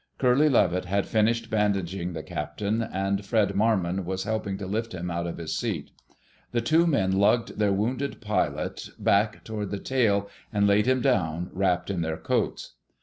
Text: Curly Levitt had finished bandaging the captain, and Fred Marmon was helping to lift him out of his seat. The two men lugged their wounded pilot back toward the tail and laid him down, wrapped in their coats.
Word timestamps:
Curly 0.17 0.49
Levitt 0.49 0.85
had 0.85 1.05
finished 1.05 1.51
bandaging 1.51 2.13
the 2.13 2.23
captain, 2.23 2.81
and 2.81 3.23
Fred 3.23 3.53
Marmon 3.53 4.03
was 4.03 4.23
helping 4.23 4.57
to 4.57 4.65
lift 4.65 4.95
him 4.95 5.11
out 5.11 5.27
of 5.27 5.37
his 5.37 5.55
seat. 5.55 5.91
The 6.53 6.59
two 6.61 6.87
men 6.87 7.11
lugged 7.11 7.59
their 7.59 7.71
wounded 7.71 8.19
pilot 8.19 8.89
back 8.97 9.43
toward 9.43 9.69
the 9.69 9.77
tail 9.77 10.27
and 10.51 10.65
laid 10.65 10.87
him 10.87 11.01
down, 11.01 11.51
wrapped 11.53 11.91
in 11.91 12.01
their 12.01 12.17
coats. 12.17 12.73